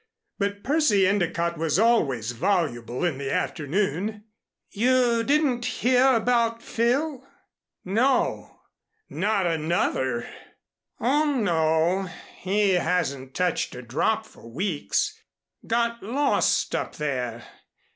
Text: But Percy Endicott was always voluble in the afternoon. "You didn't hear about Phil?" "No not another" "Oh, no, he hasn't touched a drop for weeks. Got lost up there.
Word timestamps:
But 0.39 0.63
Percy 0.63 1.05
Endicott 1.05 1.59
was 1.59 1.77
always 1.77 2.31
voluble 2.31 3.05
in 3.05 3.19
the 3.19 3.31
afternoon. 3.31 4.23
"You 4.71 5.21
didn't 5.23 5.63
hear 5.63 6.15
about 6.15 6.63
Phil?" 6.63 7.23
"No 7.85 8.61
not 9.11 9.45
another" 9.45 10.27
"Oh, 10.99 11.35
no, 11.35 12.09
he 12.37 12.71
hasn't 12.71 13.35
touched 13.35 13.75
a 13.75 13.83
drop 13.83 14.25
for 14.25 14.47
weeks. 14.49 15.15
Got 15.67 16.01
lost 16.01 16.73
up 16.75 16.95
there. 16.95 17.45